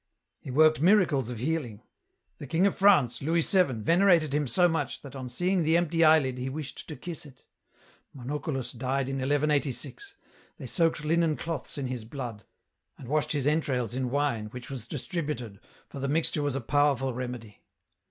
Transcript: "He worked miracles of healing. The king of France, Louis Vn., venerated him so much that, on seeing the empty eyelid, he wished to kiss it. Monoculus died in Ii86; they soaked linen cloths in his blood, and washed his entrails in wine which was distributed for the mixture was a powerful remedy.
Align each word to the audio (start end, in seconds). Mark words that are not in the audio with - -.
"He 0.45 0.49
worked 0.49 0.81
miracles 0.81 1.29
of 1.29 1.37
healing. 1.37 1.83
The 2.39 2.47
king 2.47 2.65
of 2.65 2.75
France, 2.75 3.21
Louis 3.21 3.43
Vn., 3.45 3.83
venerated 3.83 4.33
him 4.33 4.47
so 4.47 4.67
much 4.67 5.03
that, 5.03 5.15
on 5.15 5.29
seeing 5.29 5.61
the 5.61 5.77
empty 5.77 6.03
eyelid, 6.03 6.39
he 6.39 6.49
wished 6.49 6.87
to 6.87 6.95
kiss 6.95 7.23
it. 7.23 7.45
Monoculus 8.17 8.71
died 8.75 9.07
in 9.07 9.19
Ii86; 9.19 10.15
they 10.57 10.65
soaked 10.65 11.05
linen 11.05 11.37
cloths 11.37 11.77
in 11.77 11.85
his 11.85 12.03
blood, 12.03 12.45
and 12.97 13.07
washed 13.07 13.33
his 13.33 13.45
entrails 13.45 13.93
in 13.93 14.09
wine 14.09 14.47
which 14.47 14.71
was 14.71 14.87
distributed 14.87 15.59
for 15.87 15.99
the 15.99 16.07
mixture 16.07 16.41
was 16.41 16.55
a 16.55 16.61
powerful 16.61 17.13
remedy. 17.13 17.61